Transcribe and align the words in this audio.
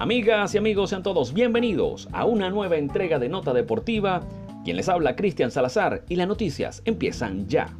Amigas 0.00 0.54
y 0.54 0.58
amigos, 0.58 0.88
sean 0.88 1.02
todos 1.02 1.34
bienvenidos 1.34 2.08
a 2.12 2.24
una 2.24 2.48
nueva 2.48 2.78
entrega 2.78 3.18
de 3.18 3.28
Nota 3.28 3.52
Deportiva. 3.52 4.22
Quien 4.64 4.78
les 4.78 4.88
habla, 4.88 5.14
Cristian 5.14 5.50
Salazar, 5.50 6.06
y 6.08 6.16
las 6.16 6.26
noticias 6.26 6.80
empiezan 6.86 7.46
ya. 7.48 7.76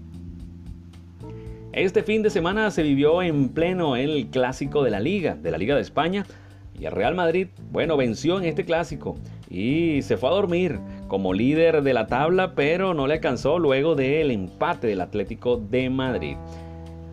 Este 1.73 2.03
fin 2.03 2.23
de 2.23 2.29
semana 2.29 2.71
se 2.73 2.83
vivió 2.83 3.23
en 3.23 3.49
pleno 3.49 3.97
el 3.97 4.27
clásico 4.27 4.85
de 4.85 4.91
la 4.91 5.01
Liga, 5.01 5.35
de 5.35 5.51
la 5.51 5.57
Liga 5.57 5.75
de 5.75 5.81
España, 5.81 6.27
y 6.79 6.85
el 6.85 6.93
Real 6.93 7.15
Madrid, 7.15 7.49
bueno, 7.73 7.97
venció 7.97 8.37
en 8.37 8.45
este 8.45 8.67
clásico 8.67 9.17
y 9.49 10.03
se 10.03 10.19
fue 10.19 10.29
a 10.29 10.33
dormir 10.33 10.79
como 11.09 11.33
líder 11.33 11.83
de 11.83 11.95
la 11.95 12.07
tabla, 12.07 12.55
pero 12.55 12.93
no 12.93 13.07
le 13.07 13.15
alcanzó 13.15 13.59
luego 13.59 13.95
del 13.95 14.31
empate 14.31 14.89
del 14.89 15.01
Atlético 15.01 15.57
de 15.57 15.89
Madrid. 15.89 16.37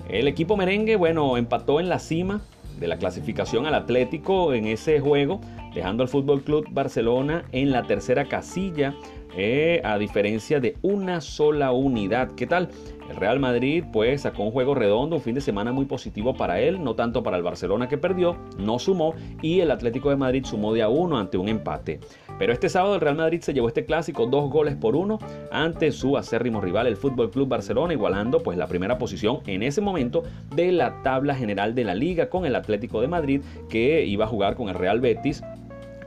El 0.10 0.28
equipo 0.28 0.58
merengue, 0.58 0.98
bueno, 0.98 1.38
empató 1.38 1.80
en 1.80 1.88
la 1.88 2.00
cima 2.00 2.42
de 2.80 2.88
la 2.88 2.98
clasificación 2.98 3.66
al 3.66 3.76
Atlético 3.76 4.54
en 4.54 4.66
ese 4.66 5.00
juego, 5.00 5.42
dejando 5.74 6.04
al 6.04 6.10
Fútbol 6.10 6.44
Club 6.44 6.68
Barcelona 6.72 7.46
en 7.52 7.72
la 7.72 7.84
tercera 7.84 8.26
casilla, 8.26 8.94
eh, 9.36 9.82
a 9.84 9.98
diferencia 9.98 10.60
de 10.60 10.78
una 10.82 11.22
sola 11.22 11.72
unidad. 11.72 12.32
¿Qué 12.32 12.48
tal? 12.48 12.70
El 13.10 13.16
Real 13.16 13.40
Madrid 13.40 13.84
pues 13.92 14.22
sacó 14.22 14.44
un 14.44 14.52
juego 14.52 14.76
redondo, 14.76 15.16
un 15.16 15.22
fin 15.22 15.36
de 15.36 15.42
semana 15.42 15.72
muy 15.72 15.86
positivo 15.86 16.36
para 16.36 16.60
él, 16.60 16.84
no 16.84 16.96
tanto 16.96 17.24
para 17.24 17.38
el 17.38 17.44
Barcelona 17.44 17.88
que 17.88 17.98
perdió, 17.98 18.38
no 18.58 18.80
sumó 18.80 19.14
y 19.42 19.62
el 19.62 19.72
Atlético 19.72 20.10
de 20.10 20.18
Madrid 20.18 20.44
sumó 20.46 20.74
de 20.74 20.82
a 20.82 20.90
uno 20.90 21.18
ante 21.18 21.38
un 21.38 21.48
empate. 21.48 22.00
Pero 22.38 22.54
este 22.54 22.70
sábado 22.70 22.96
el 22.96 23.02
Real 23.02 23.16
Madrid 23.16 23.42
se 23.42 23.54
llevó 23.54 23.68
este 23.68 23.86
clásico 23.86 24.28
dos 24.28 24.50
goles 24.50 24.76
por 24.76 24.96
uno 24.96 25.20
ante 25.52 25.92
su 25.92 26.18
acérrimo 26.18 26.60
rival 26.60 26.88
el 26.88 26.98
Fútbol 26.98 27.32
Club 27.32 27.48
Barcelona, 27.48 27.94
igualando 27.94 28.44
pues 28.44 28.58
la 28.58 28.68
primera 28.68 28.98
posición 28.98 29.40
en 29.48 29.64
ese 29.64 29.82
momento 29.82 30.24
de 30.56 30.72
la 30.72 31.02
tabla 31.02 31.34
general 31.34 31.76
de 31.76 31.86
la 31.86 31.96
liga 31.96 32.30
con 32.30 32.46
el 32.46 32.56
Atlético 32.56 33.02
de 33.02 33.08
Madrid 33.08 33.42
que 33.70 34.06
iba 34.06 34.26
a 34.26 34.28
jugar 34.28 34.56
con 34.56 34.68
el 34.70 34.76
Real 34.76 35.00
Betis 35.00 35.42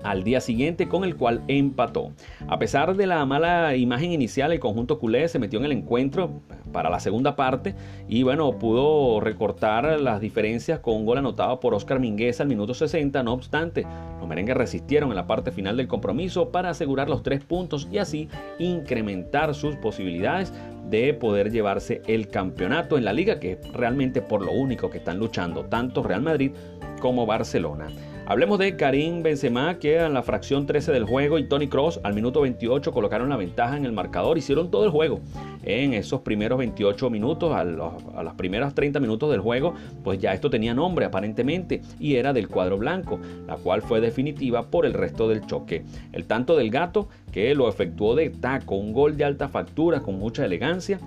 al 0.03 0.25
día 0.25 0.41
siguiente 0.41 0.89
con 0.89 1.05
el 1.05 1.17
cual 1.17 1.43
empató. 1.49 2.13
A 2.49 2.59
pesar 2.59 2.97
de 2.97 3.07
la 3.07 3.25
mala 3.27 3.77
imagen 3.77 4.13
inicial, 4.13 4.53
el 4.53 4.61
conjunto 4.61 4.99
culé 4.99 5.29
se 5.29 5.39
metió 5.39 5.59
en 5.59 5.67
el 5.67 5.73
encuentro 5.73 6.41
para 6.73 6.91
la 6.91 7.01
segunda 7.01 7.37
parte 7.37 7.75
y 8.09 8.23
bueno, 8.23 8.59
pudo 8.59 9.21
recortar 9.21 10.01
las 10.01 10.21
diferencias 10.21 10.81
con 10.81 10.95
un 10.95 11.07
gol 11.07 11.19
anotado 11.19 11.61
por 11.61 11.75
Oscar 11.75 12.01
Mingueza 12.01 12.43
al 12.43 12.49
minuto 12.49 12.75
60. 12.75 13.23
No 13.23 13.33
obstante, 13.33 13.87
los 14.19 14.29
merengues 14.29 14.57
resistieron 14.57 15.11
en 15.11 15.17
la 15.17 15.27
parte 15.27 15.51
final 15.51 15.77
del 15.77 15.89
compromiso 15.89 16.51
para 16.51 16.71
asegurar 16.71 17.09
los 17.09 17.23
tres 17.23 17.45
puntos 17.45 17.89
y 17.91 17.99
así 17.99 18.29
incrementar 18.59 19.55
sus 19.55 19.77
posibilidades 19.77 20.53
de 20.89 21.15
poder 21.15 21.51
llevarse 21.51 22.03
el 22.07 22.29
campeonato 22.29 22.99
en 22.99 23.05
la 23.05 23.13
liga, 23.13 23.39
que 23.39 23.53
es 23.53 23.73
realmente 23.73 24.21
por 24.23 24.45
lo 24.45 24.53
único 24.53 24.91
que 24.91 24.99
están 24.99 25.19
luchando 25.19 25.65
tanto 25.65 26.03
Real 26.03 26.23
Madrid 26.23 26.53
como 27.01 27.27
Barcelona. 27.27 27.89
Hablemos 28.27 28.61
de 28.61 28.77
Karim 28.77 29.25
Benzema, 29.25 29.79
que 29.79 29.97
en 29.99 30.15
la 30.15 30.23
fracción 30.23 30.65
13 30.65 30.93
del 30.93 31.05
juego 31.05 31.39
y 31.39 31.49
Tony 31.49 31.67
Cross 31.67 32.01
al 32.05 32.15
minuto 32.15 32.43
28 32.43 32.93
colocaron 32.93 33.29
la 33.29 33.37
ventaja 33.37 33.77
en 33.77 33.85
el 33.85 33.93
marcador, 33.93 34.39
hicieron 34.39 34.71
todo 34.71 34.85
el 34.85 34.91
juego. 34.91 35.21
En 35.65 35.95
esos 35.95 36.21
primeros 36.21 36.59
28 36.59 37.11
minutos, 37.11 37.53
a, 37.53 37.65
los, 37.65 37.93
a 38.15 38.23
las 38.23 38.35
primeras 38.35 38.75
30 38.75 39.01
minutos 39.01 39.31
del 39.33 39.41
juego, 39.41 39.75
pues 40.05 40.21
ya 40.21 40.33
esto 40.33 40.49
tenía 40.49 40.75
nombre 40.75 41.07
aparentemente 41.07 41.81
y 41.99 42.15
era 42.15 42.33
del 42.33 42.49
cuadro 42.49 42.79
blanco, 42.79 43.19
la 43.49 43.57
cual 43.57 43.83
fue 43.83 44.01
definitiva 44.01 44.71
por 44.71 44.87
el 44.87 44.95
resto 44.95 45.29
del 45.29 45.45
choque. 45.47 45.85
El 46.13 46.27
tanto 46.27 46.57
del 46.57 46.71
gato, 46.71 47.09
que 47.33 47.55
lo 47.57 47.69
efectuó 47.69 48.15
de 48.15 48.31
taco, 48.31 48.77
un 48.77 48.93
gol 48.93 49.17
de 49.17 49.25
alta 49.25 49.49
factura 49.49 50.03
con 50.03 50.19
mucha 50.19 50.45
elegancia, 50.45 51.01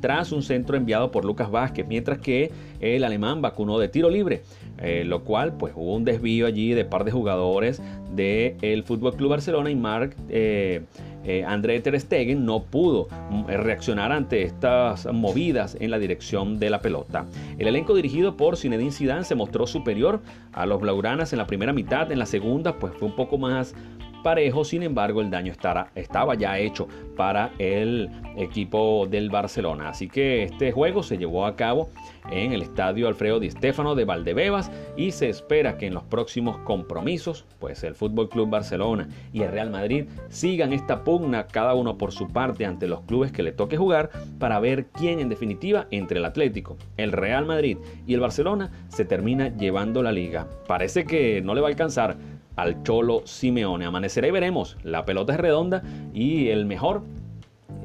tras 0.00 0.32
un 0.32 0.42
centro 0.42 0.76
enviado 0.76 1.10
por 1.10 1.24
Lucas 1.24 1.50
Vázquez, 1.50 1.86
mientras 1.86 2.18
que 2.18 2.50
el 2.80 3.04
alemán 3.04 3.42
vacunó 3.42 3.78
de 3.78 3.88
tiro 3.88 4.10
libre, 4.10 4.42
eh, 4.78 5.04
lo 5.04 5.24
cual 5.24 5.52
pues 5.56 5.74
hubo 5.76 5.94
un 5.94 6.04
desvío 6.04 6.46
allí 6.46 6.72
de 6.72 6.84
par 6.84 7.04
de 7.04 7.10
jugadores 7.10 7.82
del 8.14 8.56
el 8.62 8.82
Fútbol 8.82 9.14
Club 9.14 9.30
Barcelona 9.30 9.70
y 9.70 9.76
Marc 9.76 10.16
eh, 10.28 10.82
eh, 11.24 11.44
André 11.46 11.78
Ter 11.80 12.00
Stegen 12.00 12.46
no 12.46 12.62
pudo 12.62 13.08
reaccionar 13.46 14.10
ante 14.10 14.42
estas 14.42 15.06
movidas 15.12 15.76
en 15.78 15.90
la 15.90 15.98
dirección 15.98 16.58
de 16.58 16.70
la 16.70 16.80
pelota. 16.80 17.26
El 17.58 17.68
elenco 17.68 17.94
dirigido 17.94 18.38
por 18.38 18.56
Zinedine 18.56 18.90
Zidane 18.90 19.24
se 19.24 19.34
mostró 19.34 19.66
superior 19.66 20.20
a 20.52 20.64
los 20.64 20.80
blaugranas 20.80 21.32
en 21.32 21.38
la 21.38 21.46
primera 21.46 21.74
mitad, 21.74 22.10
en 22.10 22.18
la 22.18 22.26
segunda 22.26 22.78
pues 22.78 22.94
fue 22.94 23.08
un 23.08 23.14
poco 23.14 23.36
más 23.36 23.74
parejo, 24.22 24.64
sin 24.64 24.82
embargo 24.82 25.20
el 25.20 25.30
daño 25.30 25.52
estaba 25.52 26.34
ya 26.34 26.58
hecho 26.58 26.88
para 27.16 27.50
el 27.58 28.10
equipo 28.36 29.06
del 29.08 29.30
Barcelona. 29.30 29.90
Así 29.90 30.08
que 30.08 30.44
este 30.44 30.72
juego 30.72 31.02
se 31.02 31.18
llevó 31.18 31.46
a 31.46 31.56
cabo 31.56 31.90
en 32.30 32.52
el 32.52 32.62
estadio 32.62 33.08
Alfredo 33.08 33.40
Di 33.40 33.50
Stéfano 33.50 33.94
de 33.94 34.04
Valdebebas 34.04 34.70
y 34.96 35.10
se 35.12 35.28
espera 35.28 35.76
que 35.76 35.86
en 35.86 35.94
los 35.94 36.04
próximos 36.04 36.58
compromisos, 36.58 37.44
pues 37.58 37.82
el 37.84 37.94
Fútbol 37.94 38.28
Club 38.28 38.50
Barcelona 38.50 39.08
y 39.32 39.42
el 39.42 39.50
Real 39.50 39.70
Madrid 39.70 40.06
sigan 40.28 40.72
esta 40.72 41.04
pugna 41.04 41.46
cada 41.46 41.74
uno 41.74 41.98
por 41.98 42.12
su 42.12 42.28
parte 42.28 42.66
ante 42.66 42.88
los 42.88 43.02
clubes 43.02 43.32
que 43.32 43.42
le 43.42 43.52
toque 43.52 43.76
jugar 43.76 44.10
para 44.38 44.60
ver 44.60 44.86
quién 44.86 45.20
en 45.20 45.28
definitiva 45.28 45.86
entre 45.90 46.18
el 46.18 46.24
Atlético, 46.24 46.76
el 46.96 47.12
Real 47.12 47.46
Madrid 47.46 47.78
y 48.06 48.14
el 48.14 48.20
Barcelona 48.20 48.70
se 48.88 49.04
termina 49.04 49.48
llevando 49.56 50.02
la 50.02 50.12
liga. 50.12 50.48
Parece 50.66 51.04
que 51.04 51.42
no 51.42 51.54
le 51.54 51.60
va 51.60 51.68
a 51.68 51.70
alcanzar 51.70 52.16
al 52.56 52.82
Cholo 52.82 53.22
Simeone. 53.24 53.84
Amanecerá 53.84 54.28
y 54.28 54.30
veremos. 54.30 54.76
La 54.82 55.04
pelota 55.04 55.34
es 55.34 55.40
redonda 55.40 55.82
y 56.12 56.48
el 56.48 56.66
mejor 56.66 57.02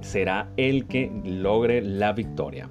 será 0.02 0.50
el 0.58 0.86
que 0.88 1.12
logre 1.24 1.82
la 1.82 2.14
victoria. 2.14 2.70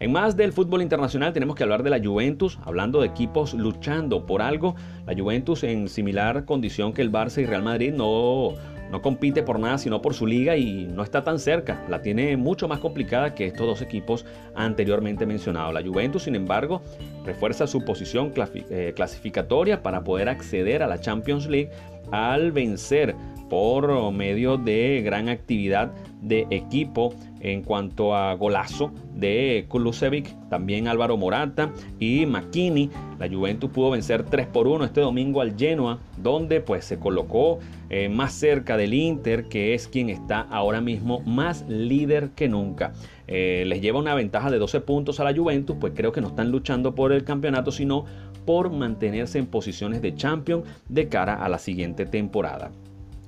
En 0.00 0.12
más 0.12 0.36
del 0.36 0.52
fútbol 0.52 0.80
internacional 0.80 1.32
tenemos 1.32 1.56
que 1.56 1.64
hablar 1.64 1.82
de 1.82 1.90
la 1.90 2.00
Juventus, 2.00 2.58
hablando 2.62 3.00
de 3.00 3.08
equipos 3.08 3.52
luchando 3.54 4.26
por 4.26 4.42
algo. 4.42 4.76
La 5.06 5.14
Juventus 5.16 5.64
en 5.64 5.88
similar 5.88 6.44
condición 6.44 6.92
que 6.92 7.02
el 7.02 7.10
Barça 7.10 7.42
y 7.42 7.46
Real 7.46 7.64
Madrid 7.64 7.92
no 7.92 8.54
no 8.90 9.02
compite 9.02 9.42
por 9.42 9.58
nada 9.58 9.78
sino 9.78 10.00
por 10.00 10.14
su 10.14 10.26
liga 10.26 10.56
y 10.56 10.86
no 10.86 11.02
está 11.02 11.24
tan 11.24 11.38
cerca. 11.38 11.84
La 11.88 12.02
tiene 12.02 12.36
mucho 12.36 12.68
más 12.68 12.78
complicada 12.78 13.34
que 13.34 13.46
estos 13.46 13.66
dos 13.66 13.82
equipos 13.82 14.24
anteriormente 14.54 15.26
mencionados. 15.26 15.74
La 15.74 15.82
Juventus, 15.82 16.24
sin 16.24 16.34
embargo, 16.34 16.82
refuerza 17.24 17.66
su 17.66 17.84
posición 17.84 18.32
eh, 18.70 18.92
clasificatoria 18.94 19.82
para 19.82 20.04
poder 20.04 20.28
acceder 20.28 20.82
a 20.82 20.86
la 20.86 21.00
Champions 21.00 21.46
League 21.48 21.70
al 22.10 22.52
vencer 22.52 23.14
por 23.48 24.12
medio 24.12 24.56
de 24.58 25.00
gran 25.02 25.28
actividad 25.28 25.92
de 26.20 26.46
equipo 26.50 27.14
en 27.40 27.62
cuanto 27.62 28.14
a 28.14 28.34
golazo 28.34 28.92
de 29.14 29.66
Kulusevich, 29.68 30.34
también 30.48 30.88
Álvaro 30.88 31.16
Morata 31.16 31.72
y 31.98 32.26
McKinney. 32.26 32.90
La 33.18 33.28
Juventus 33.28 33.70
pudo 33.70 33.90
vencer 33.90 34.24
3 34.24 34.46
por 34.48 34.66
1 34.66 34.84
este 34.84 35.00
domingo 35.00 35.40
al 35.40 35.56
Genoa, 35.56 35.98
donde 36.16 36.60
pues 36.60 36.84
se 36.84 36.98
colocó 36.98 37.58
eh, 37.90 38.08
más 38.08 38.32
cerca 38.32 38.76
del 38.76 38.94
Inter, 38.94 39.44
que 39.44 39.74
es 39.74 39.88
quien 39.88 40.10
está 40.10 40.40
ahora 40.40 40.80
mismo 40.80 41.20
más 41.20 41.64
líder 41.68 42.30
que 42.30 42.48
nunca. 42.48 42.92
Eh, 43.26 43.64
les 43.66 43.82
lleva 43.82 43.98
una 43.98 44.14
ventaja 44.14 44.50
de 44.50 44.58
12 44.58 44.80
puntos 44.80 45.20
a 45.20 45.24
la 45.24 45.36
Juventus, 45.36 45.76
pues 45.78 45.92
creo 45.94 46.12
que 46.12 46.20
no 46.20 46.28
están 46.28 46.50
luchando 46.50 46.94
por 46.94 47.12
el 47.12 47.24
campeonato, 47.24 47.70
sino 47.70 48.04
por 48.48 48.72
mantenerse 48.72 49.38
en 49.38 49.46
posiciones 49.46 50.00
de 50.00 50.14
champion 50.14 50.64
de 50.88 51.10
cara 51.10 51.34
a 51.34 51.50
la 51.50 51.58
siguiente 51.58 52.06
temporada. 52.06 52.70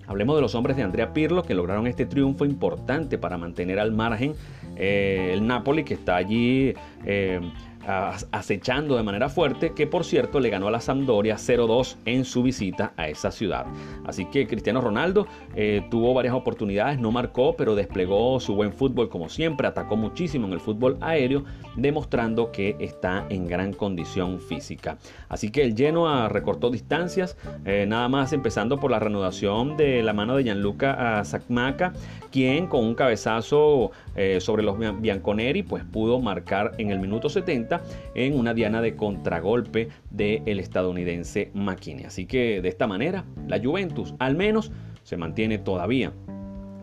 Hablemos 0.07 0.35
de 0.35 0.41
los 0.41 0.55
hombres 0.55 0.79
de 0.79 0.83
Andrea 0.83 1.13
Pirlo 1.13 1.43
que 1.43 1.53
lograron 1.53 1.87
este 1.87 2.07
triunfo 2.07 2.47
importante 2.47 3.19
para 3.19 3.37
mantener 3.37 3.79
al 3.79 3.93
margen 3.93 4.33
eh, 4.77 5.33
el 5.35 5.47
Napoli 5.47 5.85
que 5.85 5.93
está 5.93 6.17
allí 6.17 6.73
eh, 7.05 7.39
acechando 7.87 8.97
de 8.97 9.03
manera 9.03 9.29
fuerte, 9.29 9.73
que 9.73 9.87
por 9.87 10.05
cierto 10.05 10.39
le 10.41 10.51
ganó 10.51 10.69
a 10.69 10.71
la 10.71 10.81
Sampdoria 10.81 11.37
0-2 11.37 11.97
en 12.05 12.25
su 12.25 12.43
visita 12.43 12.93
a 12.97 13.09
esa 13.09 13.31
ciudad. 13.31 13.67
Así 14.05 14.27
que 14.27 14.47
Cristiano 14.47 14.81
Ronaldo 14.81 15.27
eh, 15.55 15.83
tuvo 15.91 16.13
varias 16.15 16.35
oportunidades, 16.35 16.99
no 16.99 17.11
marcó, 17.11 17.57
pero 17.57 17.75
desplegó 17.75 18.39
su 18.41 18.55
buen 18.55 18.73
fútbol 18.73 19.09
como 19.09 19.29
siempre, 19.29 19.67
atacó 19.67 19.97
muchísimo 19.97 20.47
en 20.47 20.53
el 20.53 20.61
fútbol 20.61 20.99
aéreo, 21.01 21.45
demostrando 21.77 22.53
que 22.53 22.77
está 22.79 23.27
en 23.31 23.47
gran 23.49 23.73
condición 23.73 24.41
física. 24.41 24.99
Así 25.29 25.51
que 25.51 25.63
el 25.63 25.77
Genoa 25.77 26.29
recortó 26.29 26.71
distancias, 26.71 27.37
eh, 27.65 27.87
nada 27.89 28.09
más 28.09 28.33
empezando 28.33 28.79
por 28.79 28.91
la 28.91 28.99
reanudación 28.99 29.77
de 29.77 30.03
la 30.03 30.13
mano 30.13 30.37
de 30.37 30.45
Gianluca 30.45 31.25
Sakmaka, 31.25 31.93
quien 32.31 32.67
con 32.67 32.85
un 32.85 32.95
cabezazo 32.95 33.91
eh, 34.17 34.39
sobre 34.41 34.63
los 34.63 34.77
Bianconeri 35.01 35.63
pues 35.63 35.85
pudo 35.85 36.21
marcar 36.21 36.73
en 36.79 36.91
el 36.91 36.99
minuto 36.99 37.29
70 37.29 37.70
en 38.15 38.39
una 38.39 38.55
diana 38.55 38.81
de 38.81 38.97
contragolpe 38.97 39.89
del 40.11 40.59
estadounidense 40.59 41.51
McKinney. 41.55 42.05
Así 42.05 42.27
que 42.27 42.61
de 42.61 42.69
esta 42.69 42.87
manera, 42.87 43.25
la 43.47 43.61
Juventus 43.63 44.15
al 44.19 44.37
menos 44.37 44.73
se 45.03 45.17
mantiene 45.17 45.59
todavía 45.59 46.13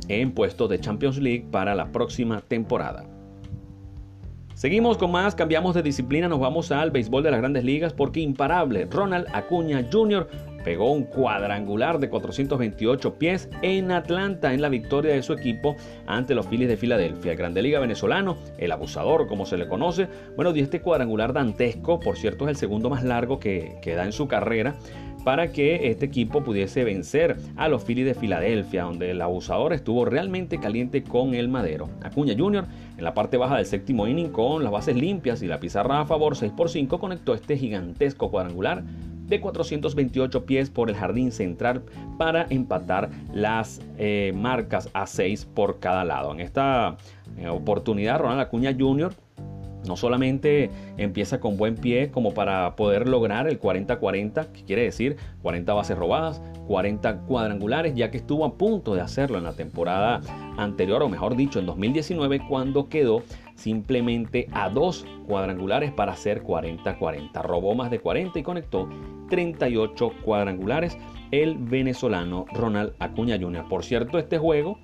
en 0.08 0.32
puestos 0.32 0.70
de 0.70 0.80
Champions 0.80 1.18
League 1.18 1.46
para 1.52 1.76
la 1.76 1.92
próxima 1.92 2.42
temporada. 2.42 3.06
Seguimos 4.54 4.98
con 4.98 5.12
más, 5.12 5.36
cambiamos 5.36 5.76
de 5.76 5.84
disciplina, 5.84 6.28
nos 6.28 6.40
vamos 6.40 6.72
al 6.72 6.90
béisbol 6.90 7.22
de 7.22 7.30
las 7.30 7.40
grandes 7.40 7.64
ligas 7.64 7.94
porque 7.94 8.22
imparable 8.22 8.88
Ronald 8.90 9.28
Acuña 9.32 9.88
Jr 9.92 10.28
pegó 10.64 10.92
un 10.92 11.04
cuadrangular 11.04 12.00
de 12.00 12.10
428 12.10 13.16
pies 13.16 13.50
en 13.62 13.92
Atlanta 13.92 14.54
en 14.54 14.62
la 14.62 14.70
victoria 14.70 15.14
de 15.14 15.24
su 15.24 15.34
equipo 15.34 15.76
ante 16.06 16.36
los 16.36 16.48
Phillies 16.48 16.70
de 16.70 16.78
Filadelfia. 16.78 17.32
El 17.32 17.38
Grande 17.38 17.62
Liga 17.62 17.80
venezolano, 17.80 18.38
el 18.58 18.72
abusador 18.72 19.28
como 19.28 19.46
se 19.46 19.58
le 19.58 19.68
conoce, 19.68 20.08
bueno, 20.36 20.54
dio 20.54 20.64
este 20.64 20.82
cuadrangular 20.82 21.34
dantesco, 21.34 22.00
por 22.00 22.18
cierto 22.18 22.46
es 22.46 22.50
el 22.50 22.56
segundo 22.58 22.90
más 22.90 23.04
largo 23.04 23.40
que, 23.40 23.78
que 23.82 23.96
da 23.96 24.06
en 24.06 24.12
su 24.12 24.28
carrera 24.28 24.76
para 25.28 25.52
que 25.52 25.90
este 25.90 26.06
equipo 26.06 26.42
pudiese 26.42 26.86
vencer 26.86 27.36
a 27.58 27.68
los 27.68 27.84
Phillies 27.84 28.06
de 28.06 28.14
Filadelfia, 28.14 28.84
donde 28.84 29.12
el 29.12 29.22
abusador 29.22 29.74
estuvo 29.74 30.06
realmente 30.06 30.58
caliente 30.58 31.04
con 31.04 31.34
el 31.34 31.50
madero. 31.50 31.90
Acuña 32.02 32.34
Jr. 32.38 32.64
en 32.98 33.04
la 33.04 33.14
parte 33.14 33.36
baja 33.36 33.58
del 33.58 33.66
séptimo 33.66 34.08
inning 34.08 34.30
con 34.30 34.64
las 34.64 34.72
bases 34.72 34.96
limpias 34.96 35.42
y 35.42 35.48
la 35.48 35.60
pizarra 35.60 36.00
a 36.00 36.06
favor 36.06 36.38
6 36.38 36.54
por 36.56 36.70
5 36.70 36.98
conectó 36.98 37.34
este 37.34 37.58
gigantesco 37.58 38.32
cuadrangular 38.32 38.86
de 39.28 39.40
428 39.40 40.46
pies 40.46 40.70
por 40.70 40.90
el 40.90 40.96
jardín 40.96 41.32
central 41.32 41.84
para 42.18 42.48
empatar 42.50 43.10
las 43.34 43.82
eh, 43.98 44.34
marcas 44.36 44.90
a 44.94 45.06
6 45.06 45.46
por 45.54 45.80
cada 45.80 46.04
lado. 46.06 46.32
En 46.32 46.40
esta 46.40 46.98
eh, 47.38 47.48
oportunidad, 47.50 48.20
Ronald 48.20 48.42
Acuña 48.42 48.76
Jr 48.78 49.14
no 49.88 49.96
solamente 49.96 50.70
empieza 50.98 51.40
con 51.40 51.58
buen 51.58 51.76
pie 51.76 52.12
como 52.12 52.34
para 52.34 52.76
poder 52.76 53.08
lograr 53.08 53.48
el 53.48 53.60
40-40, 53.60 54.48
que 54.52 54.64
quiere 54.64 54.84
decir 54.84 55.18
40 55.42 55.74
bases 55.74 55.98
robadas, 55.98 56.42
40 56.68 57.22
cuadrangulares, 57.22 57.96
ya 57.96 58.12
que 58.12 58.18
estuvo 58.18 58.46
a 58.46 58.56
punto 58.58 58.94
de 58.94 59.02
hacerlo 59.02 59.38
en 59.38 59.46
la 59.46 59.54
temporada 59.54 60.22
anterior, 60.58 61.02
o 61.02 61.10
mejor 61.10 61.36
dicho, 61.36 61.60
en 61.60 61.66
2019, 61.66 62.42
cuando 62.48 62.90
quedó 62.90 63.24
simplemente 63.58 64.48
a 64.54 64.70
dos 64.70 65.06
cuadrangulares 65.28 65.92
para 65.92 66.14
hacer 66.14 66.44
40-40. 66.44 67.42
Robó 67.44 67.76
más 67.76 67.92
de 67.92 68.00
40 68.00 68.40
y 68.40 68.44
conectó 68.44 68.88
38 69.30 70.12
cuadrangulares 70.24 70.98
el 71.32 71.58
venezolano 71.58 72.46
Ronald 72.54 72.94
Acuña 73.00 73.38
Jr. 73.40 73.68
Por 73.68 73.84
cierto, 73.84 74.18
este 74.18 74.38
juego 74.38 74.80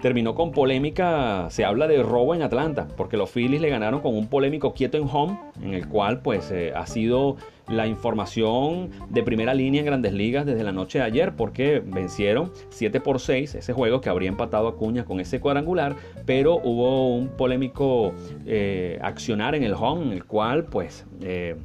terminó 0.00 0.34
con 0.34 0.52
polémica, 0.52 1.48
se 1.50 1.64
habla 1.64 1.86
de 1.86 2.02
robo 2.02 2.34
en 2.34 2.42
Atlanta, 2.42 2.88
porque 2.96 3.16
los 3.16 3.30
Phillies 3.30 3.60
le 3.60 3.68
ganaron 3.68 4.00
con 4.00 4.16
un 4.16 4.28
polémico 4.28 4.74
quieto 4.74 4.96
en 4.96 5.06
home, 5.10 5.38
en 5.62 5.74
el 5.74 5.88
cual 5.88 6.22
pues 6.22 6.50
eh, 6.50 6.72
ha 6.74 6.86
sido 6.86 7.36
la 7.68 7.86
información 7.86 8.90
de 9.08 9.22
primera 9.22 9.54
línea 9.54 9.80
en 9.80 9.86
grandes 9.86 10.12
ligas 10.12 10.44
desde 10.44 10.64
la 10.64 10.72
noche 10.72 10.98
de 10.98 11.04
ayer, 11.04 11.36
porque 11.36 11.82
vencieron 11.84 12.52
7 12.70 13.00
por 13.00 13.20
6 13.20 13.54
ese 13.54 13.72
juego 13.72 14.00
que 14.00 14.08
habría 14.08 14.28
empatado 14.28 14.68
a 14.68 14.76
Cuña 14.76 15.04
con 15.04 15.20
ese 15.20 15.40
cuadrangular, 15.40 15.96
pero 16.26 16.56
hubo 16.56 17.14
un 17.14 17.28
polémico 17.28 18.12
eh, 18.46 18.98
accionar 19.02 19.54
en 19.54 19.62
el 19.62 19.74
home, 19.74 20.06
en 20.06 20.12
el 20.12 20.24
cual 20.24 20.64
pues... 20.64 21.06
Eh, 21.22 21.56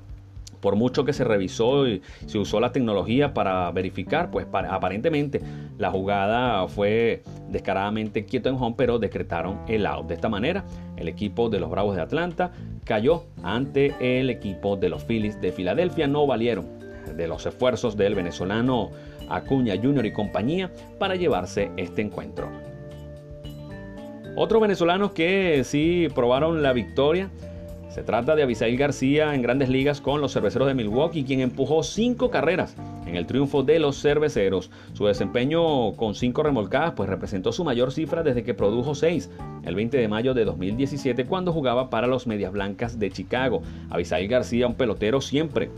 por 0.66 0.76
mucho 0.76 1.06
que 1.06 1.14
se 1.14 1.24
revisó 1.24 1.88
y 1.88 2.02
se 2.26 2.40
usó 2.40 2.60
la 2.60 2.72
tecnología 2.72 3.36
para 3.36 3.70
verificar, 3.70 4.32
pues 4.32 4.48
aparentemente 4.52 5.40
la 5.78 5.92
jugada 5.92 6.68
fue 6.68 7.22
descaradamente 7.50 8.26
quieto 8.26 8.50
en 8.50 8.56
home, 8.56 8.74
pero 8.76 8.98
decretaron 8.98 9.60
el 9.68 9.86
out. 9.86 10.08
De 10.08 10.16
esta 10.16 10.28
manera, 10.28 10.66
el 10.98 11.08
equipo 11.08 11.50
de 11.50 11.60
los 11.60 11.70
Bravos 11.70 11.96
de 11.96 12.02
Atlanta 12.02 12.52
cayó 12.84 13.26
ante 13.44 13.94
el 14.00 14.32
equipo 14.32 14.76
de 14.76 14.90
los 14.90 15.04
Phillies 15.04 15.40
de 15.40 15.52
Filadelfia. 15.52 16.08
No 16.08 16.26
valieron 16.26 16.66
de 17.16 17.28
los 17.28 17.46
esfuerzos 17.46 17.96
del 17.96 18.16
venezolano 18.16 18.90
Acuña 19.30 19.76
Jr. 19.80 20.08
y 20.08 20.14
compañía 20.14 20.72
para 20.98 21.16
llevarse 21.16 21.70
este 21.78 22.02
encuentro. 22.02 22.50
Otros 24.36 24.60
venezolanos 24.64 25.12
que 25.12 25.62
sí 25.64 26.08
probaron 26.16 26.64
la 26.64 26.74
victoria 26.74 27.30
se 27.96 28.04
trata 28.04 28.36
de 28.36 28.44
Abisail 28.44 28.76
García 28.76 29.34
en 29.34 29.42
grandes 29.42 29.70
ligas 29.70 30.02
con 30.02 30.20
los 30.20 30.34
cerveceros 30.34 30.68
de 30.68 30.74
Milwaukee, 30.74 31.24
quien 31.24 31.40
empujó 31.40 31.82
cinco 31.82 32.30
carreras 32.30 32.76
en 33.06 33.16
el 33.16 33.26
triunfo 33.26 33.64
de 33.64 33.80
los 33.80 34.02
cerveceros. 34.02 34.70
Su 34.92 35.06
desempeño 35.06 35.94
con 35.94 36.14
cinco 36.14 36.44
remolcadas 36.44 36.92
pues 36.92 37.08
representó 37.08 37.54
su 37.54 37.64
mayor 37.64 37.94
cifra 37.94 38.22
desde 38.22 38.44
que 38.44 38.54
produjo 38.54 38.96
seis 38.96 39.32
el 39.64 39.76
20 39.76 39.98
de 39.98 40.10
mayo 40.10 40.34
de 40.34 40.44
2017 40.44 41.24
cuando 41.24 41.54
jugaba 41.54 41.90
para 41.90 42.06
los 42.06 42.28
Medias 42.28 42.52
Blancas 42.52 43.00
de 43.00 43.12
Chicago. 43.12 43.62
Abisail 43.90 44.28
García, 44.28 44.68
un 44.68 44.76
pelotero 44.76 45.22
siempre 45.22 45.70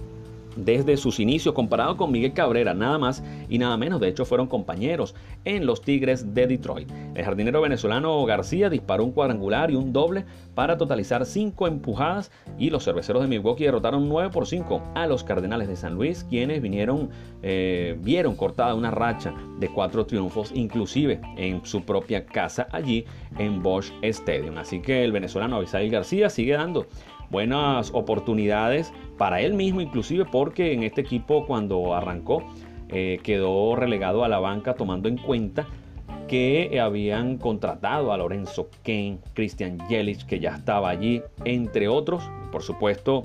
desde 0.57 0.98
sus 0.98 1.19
inicios 1.19 1.54
comparado 1.56 1.98
con 1.98 2.12
Miguel 2.12 2.33
Cabrera, 2.33 2.74
nada 2.74 2.98
más 2.98 3.24
y 3.50 3.57
nada 3.57 3.77
menos. 3.77 4.00
De 4.00 4.07
hecho, 4.07 4.25
fueron 4.25 4.48
compañeros 4.48 5.15
en 5.45 5.65
los 5.65 5.81
Tigres 5.81 6.33
de 6.33 6.48
Detroit. 6.48 6.89
El 7.15 7.24
jardinero 7.24 7.62
venezolano 7.62 8.25
García 8.25 8.69
disparó 8.69 9.04
un 9.04 9.12
cuadrangular 9.12 9.71
y 9.71 9.75
un 9.75 9.94
doble 9.94 10.25
para 10.56 10.77
totalizar 10.77 11.25
cinco 11.25 11.68
empujadas 11.68 12.31
y 12.57 12.69
los 12.69 12.83
cerveceros 12.83 13.21
de 13.21 13.27
Milwaukee 13.27 13.65
derrotaron 13.65 14.09
9 14.09 14.31
por 14.31 14.48
5 14.48 14.81
a 14.95 15.07
los 15.07 15.24
Cardenales 15.24 15.68
de 15.68 15.75
San 15.75 15.94
Luis, 15.94 16.25
quienes 16.30 16.62
vinieron, 16.62 17.10
eh, 17.44 17.98
vieron 18.01 18.36
cortada 18.36 18.74
una 18.74 18.92
racha 18.92 19.33
de 19.60 19.69
cuatro 19.69 20.06
triunfos, 20.06 20.51
inclusive 20.53 21.21
en 21.38 21.65
su 21.65 21.83
propia 21.83 22.25
casa 22.25 22.68
allí 22.71 23.06
en 23.38 23.62
Bosch 23.62 23.92
Stadium. 24.01 24.57
Así 24.57 24.81
que 24.81 25.03
el 25.03 25.12
venezolano 25.12 25.57
Abisail 25.57 25.92
García 25.92 26.30
sigue 26.30 26.53
dando 26.53 26.88
buenas 27.29 27.91
oportunidades 27.94 28.94
para 29.18 29.41
él 29.41 29.53
mismo, 29.53 29.81
inclusive 29.81 30.25
porque 30.25 30.74
en 30.74 30.83
este 30.83 31.01
equipo 31.01 31.45
cuando 31.45 31.94
arrancó 31.95 32.44
eh, 32.89 33.19
quedó 33.24 33.75
relegado 33.75 34.24
a 34.24 34.29
la 34.29 34.39
banca 34.39 34.75
tomando 34.75 35.09
en 35.09 35.18
cuenta 35.18 35.68
que 36.27 36.79
habían 36.81 37.38
contratado 37.38 38.12
a 38.12 38.18
Lorenzo 38.18 38.69
Kane, 38.83 39.19
Christian 39.33 39.77
Yelich, 39.88 40.25
que 40.25 40.39
ya 40.39 40.56
estaba 40.56 40.89
allí, 40.89 41.21
entre 41.45 41.88
otros, 41.88 42.24
por 42.51 42.63
supuesto, 42.63 43.24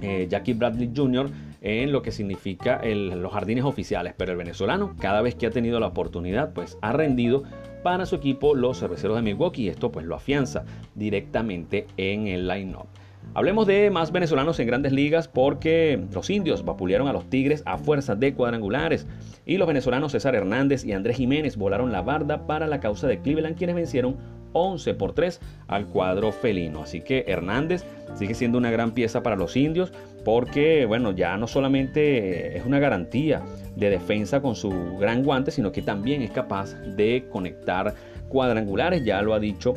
eh, 0.00 0.26
Jackie 0.28 0.52
Bradley 0.52 0.90
Jr. 0.94 1.30
en 1.62 1.92
lo 1.92 2.02
que 2.02 2.12
significa 2.12 2.82
los 2.84 3.32
jardines 3.32 3.64
oficiales, 3.64 4.14
pero 4.16 4.32
el 4.32 4.38
venezolano, 4.38 4.94
cada 4.98 5.22
vez 5.22 5.34
que 5.34 5.46
ha 5.46 5.50
tenido 5.50 5.80
la 5.80 5.86
oportunidad, 5.86 6.52
pues 6.52 6.76
ha 6.82 6.92
rendido 6.92 7.44
para 7.82 8.06
su 8.06 8.16
equipo 8.16 8.54
los 8.54 8.78
cerveceros 8.78 9.16
de 9.16 9.22
Milwaukee 9.22 9.64
y 9.64 9.68
esto 9.68 9.90
pues 9.90 10.06
lo 10.06 10.14
afianza 10.14 10.64
directamente 10.94 11.86
en 11.96 12.26
el 12.26 12.48
line-up. 12.48 12.88
Hablemos 13.36 13.66
de 13.66 13.90
más 13.90 14.12
venezolanos 14.12 14.60
en 14.60 14.68
grandes 14.68 14.92
ligas 14.92 15.26
porque 15.26 16.00
los 16.12 16.30
indios 16.30 16.64
vapulearon 16.64 17.08
a 17.08 17.12
los 17.12 17.28
Tigres 17.28 17.64
a 17.66 17.78
fuerza 17.78 18.14
de 18.14 18.32
cuadrangulares 18.32 19.08
y 19.44 19.56
los 19.56 19.66
venezolanos 19.66 20.12
César 20.12 20.36
Hernández 20.36 20.84
y 20.84 20.92
Andrés 20.92 21.16
Jiménez 21.16 21.56
volaron 21.56 21.90
la 21.90 22.00
barda 22.00 22.46
para 22.46 22.68
la 22.68 22.78
causa 22.78 23.08
de 23.08 23.18
Cleveland 23.18 23.56
quienes 23.56 23.74
vencieron 23.74 24.18
11 24.52 24.94
por 24.94 25.14
3 25.14 25.40
al 25.66 25.86
cuadro 25.86 26.30
felino. 26.30 26.84
Así 26.84 27.00
que 27.00 27.24
Hernández 27.26 27.84
sigue 28.14 28.34
siendo 28.34 28.56
una 28.56 28.70
gran 28.70 28.92
pieza 28.92 29.24
para 29.24 29.34
los 29.34 29.56
indios 29.56 29.92
porque, 30.24 30.86
bueno, 30.86 31.10
ya 31.10 31.36
no 31.36 31.48
solamente 31.48 32.56
es 32.56 32.64
una 32.64 32.78
garantía 32.78 33.42
de 33.74 33.90
defensa 33.90 34.40
con 34.42 34.54
su 34.54 34.70
gran 34.98 35.24
guante, 35.24 35.50
sino 35.50 35.72
que 35.72 35.82
también 35.82 36.22
es 36.22 36.30
capaz 36.30 36.74
de 36.96 37.26
conectar 37.32 37.94
cuadrangulares, 38.28 39.04
ya 39.04 39.22
lo 39.22 39.34
ha 39.34 39.40
dicho 39.40 39.74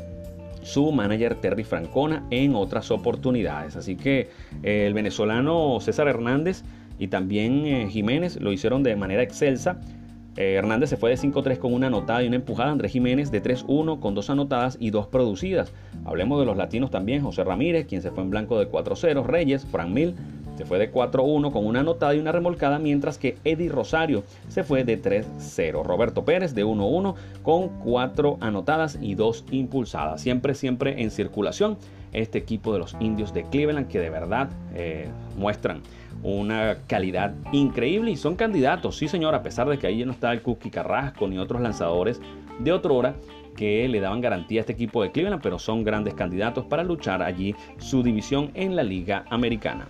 su 0.68 0.92
manager 0.92 1.36
Terry 1.36 1.64
Francona 1.64 2.24
en 2.30 2.56
otras 2.56 2.92
oportunidades. 2.92 3.76
Así 3.76 3.96
que 3.96 4.30
eh, 4.64 4.86
el 4.86 4.94
venezolano 4.94 5.80
César 5.80 6.08
Hernández 6.08 6.64
y 7.00 7.08
también 7.08 7.66
eh, 7.66 7.88
Jiménez 7.90 8.40
lo 8.42 8.52
hicieron 8.52 8.84
de 8.84 8.96
manera 8.96 9.24
excelsa. 9.24 9.80
Eh, 10.38 10.54
Hernández 10.54 10.92
se 10.92 10.98
fue 10.98 11.10
de 11.10 11.18
5-3 11.18 11.58
con 11.58 11.74
una 11.74 11.88
anotada 11.88 12.24
y 12.24 12.28
una 12.28 12.36
empujada. 12.36 12.72
Andrés 12.72 12.92
Jiménez 12.92 13.32
de 13.32 13.42
3-1 13.42 14.00
con 14.00 14.14
dos 14.14 14.30
anotadas 14.30 14.78
y 14.80 14.92
dos 14.92 15.08
producidas. 15.08 15.74
Hablemos 16.06 16.40
de 16.40 16.46
los 16.46 16.56
latinos 16.56 16.92
también. 16.92 17.24
José 17.24 17.44
Ramírez, 17.44 17.88
quien 17.88 18.02
se 18.02 18.12
fue 18.12 18.24
en 18.24 18.30
blanco 18.30 18.60
de 18.60 18.70
4-0. 18.70 19.26
Reyes, 19.26 19.66
Frank 19.66 19.90
Mil 19.90 20.16
se 20.56 20.66
fue 20.66 20.80
de 20.80 20.92
4-1 20.92 21.52
con 21.52 21.66
una 21.66 21.82
anotada 21.82 22.16
y 22.16 22.20
una 22.20 22.32
remolcada, 22.32 22.80
mientras 22.80 23.18
que 23.20 23.38
Eddie 23.44 23.70
Rosario 23.70 24.24
se 24.48 24.64
fue 24.64 24.84
de 24.84 25.02
3-0. 25.02 25.84
Roberto 25.84 26.26
Pérez 26.26 26.54
de 26.56 26.66
1-1 26.66 27.16
con 27.44 27.70
4 27.80 28.38
anotadas 28.40 28.98
y 29.02 29.16
2 29.16 29.46
impulsadas. 29.52 30.22
Siempre, 30.22 30.56
siempre 30.56 31.02
en 31.02 31.12
circulación 31.12 31.78
este 32.14 32.38
equipo 32.38 32.74
de 32.74 32.80
los 32.80 32.96
indios 33.00 33.34
de 33.34 33.44
Cleveland 33.44 33.88
que 33.88 34.00
de 34.00 34.10
verdad 34.10 34.50
eh, 34.74 35.10
muestran 35.38 35.82
una 36.24 36.78
calidad 36.88 37.34
increíble 37.52 38.12
y 38.12 38.18
son 38.18 38.36
candidatos, 38.36 38.98
sí 38.98 39.08
señor, 39.08 39.36
a 39.36 39.44
pesar 39.44 39.70
de 39.70 39.78
que 39.78 39.88
ahí 39.88 40.04
no 40.04 40.12
está 40.12 40.27
el 40.34 40.42
Cookie 40.42 40.70
Carrasco 40.70 41.28
ni 41.28 41.38
otros 41.38 41.62
lanzadores 41.62 42.22
de 42.60 42.72
otra 42.72 42.94
hora 42.94 43.16
que 43.56 43.88
le 43.88 44.00
daban 44.00 44.22
garantía 44.22 44.60
a 44.60 44.62
este 44.62 44.74
equipo 44.74 45.02
de 45.04 45.12
Cleveland, 45.12 45.42
pero 45.42 45.60
son 45.60 45.84
grandes 45.84 46.14
candidatos 46.14 46.66
para 46.66 46.84
luchar 46.84 47.22
allí 47.22 47.56
su 47.80 48.04
división 48.04 48.52
en 48.54 48.76
la 48.76 48.84
Liga 48.84 49.26
Americana. 49.30 49.88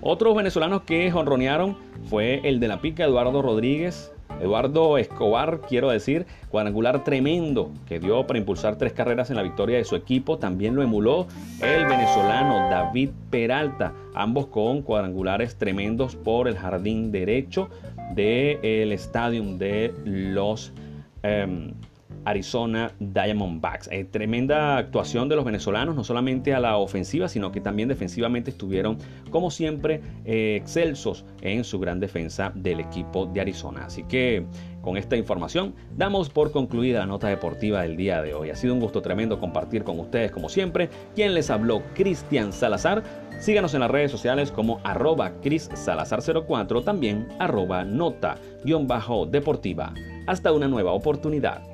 Otros 0.00 0.34
venezolanos 0.34 0.82
que 0.82 1.10
jonronearon 1.10 1.76
fue 2.06 2.40
el 2.44 2.58
de 2.58 2.68
la 2.68 2.80
pica 2.80 3.04
Eduardo 3.04 3.42
Rodríguez, 3.42 4.12
Eduardo 4.40 4.96
Escobar, 4.96 5.60
quiero 5.68 5.90
decir, 5.90 6.24
cuadrangular 6.48 7.04
tremendo 7.04 7.70
que 7.86 8.00
dio 8.00 8.26
para 8.26 8.38
impulsar 8.38 8.76
tres 8.76 8.94
carreras 8.94 9.28
en 9.28 9.36
la 9.36 9.42
victoria 9.42 9.76
de 9.76 9.84
su 9.84 9.96
equipo. 9.96 10.38
También 10.38 10.74
lo 10.74 10.82
emuló 10.82 11.26
el 11.60 11.84
venezolano 11.84 12.70
David 12.70 13.10
Peralta, 13.28 13.92
ambos 14.14 14.46
con 14.46 14.80
cuadrangulares 14.80 15.56
tremendos 15.56 16.16
por 16.16 16.48
el 16.48 16.56
jardín 16.56 17.12
derecho 17.12 17.68
del 18.14 18.92
estadio 18.92 19.42
de 19.56 19.92
los 20.04 20.72
em, 21.22 21.72
Arizona 22.24 22.92
Diamondbacks. 22.98 23.88
Eh, 23.90 24.04
tremenda 24.04 24.76
actuación 24.76 25.28
de 25.28 25.36
los 25.36 25.44
venezolanos, 25.44 25.94
no 25.94 26.04
solamente 26.04 26.54
a 26.54 26.60
la 26.60 26.76
ofensiva, 26.76 27.28
sino 27.28 27.52
que 27.52 27.60
también 27.60 27.88
defensivamente 27.88 28.50
estuvieron, 28.50 28.98
como 29.30 29.50
siempre, 29.50 30.00
eh, 30.24 30.56
excelsos 30.60 31.24
en 31.42 31.64
su 31.64 31.78
gran 31.78 32.00
defensa 32.00 32.52
del 32.54 32.80
equipo 32.80 33.26
de 33.26 33.40
Arizona. 33.40 33.86
Así 33.86 34.04
que 34.04 34.44
con 34.82 34.96
esta 34.96 35.16
información 35.16 35.74
damos 35.96 36.30
por 36.30 36.52
concluida 36.52 37.00
la 37.00 37.06
nota 37.06 37.28
deportiva 37.28 37.82
del 37.82 37.96
día 37.96 38.22
de 38.22 38.34
hoy. 38.34 38.50
Ha 38.50 38.56
sido 38.56 38.74
un 38.74 38.80
gusto 38.80 39.02
tremendo 39.02 39.38
compartir 39.38 39.84
con 39.84 40.00
ustedes 40.00 40.30
como 40.30 40.48
siempre. 40.48 40.88
Quien 41.14 41.34
les 41.34 41.50
habló, 41.50 41.82
Cristian 41.94 42.52
Salazar. 42.52 43.02
Síganos 43.40 43.74
en 43.74 43.80
las 43.80 43.90
redes 43.90 44.10
sociales 44.10 44.50
como 44.50 44.80
arroba 44.84 45.32
Salazar04, 45.42 46.84
también 46.84 47.28
arroba 47.38 47.84
nota-deportiva. 47.84 49.94
Hasta 50.26 50.52
una 50.52 50.68
nueva 50.68 50.92
oportunidad. 50.92 51.69